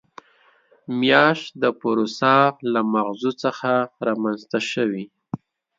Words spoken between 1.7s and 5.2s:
پوروسا له مغزو څخه رامنځته شوې.